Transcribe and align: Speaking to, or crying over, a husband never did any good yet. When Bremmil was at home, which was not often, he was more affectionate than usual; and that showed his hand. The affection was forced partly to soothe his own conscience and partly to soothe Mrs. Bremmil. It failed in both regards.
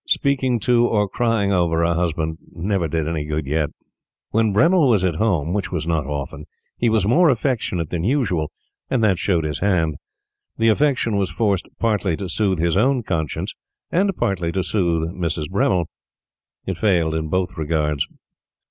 Speaking 0.07 0.59
to, 0.61 0.87
or 0.87 1.07
crying 1.07 1.53
over, 1.53 1.83
a 1.83 1.93
husband 1.93 2.39
never 2.51 2.87
did 2.87 3.07
any 3.07 3.23
good 3.23 3.45
yet. 3.45 3.69
When 4.31 4.51
Bremmil 4.51 4.89
was 4.89 5.03
at 5.03 5.17
home, 5.17 5.53
which 5.53 5.71
was 5.71 5.85
not 5.85 6.07
often, 6.07 6.47
he 6.75 6.89
was 6.89 7.05
more 7.05 7.29
affectionate 7.29 7.91
than 7.91 8.03
usual; 8.03 8.49
and 8.89 9.03
that 9.03 9.19
showed 9.19 9.43
his 9.43 9.59
hand. 9.59 9.97
The 10.57 10.69
affection 10.69 11.17
was 11.17 11.29
forced 11.29 11.67
partly 11.77 12.17
to 12.17 12.29
soothe 12.29 12.57
his 12.57 12.75
own 12.77 13.03
conscience 13.03 13.53
and 13.91 14.17
partly 14.17 14.51
to 14.53 14.63
soothe 14.63 15.09
Mrs. 15.09 15.47
Bremmil. 15.51 15.85
It 16.65 16.79
failed 16.79 17.13
in 17.13 17.27
both 17.29 17.55
regards. 17.55 18.07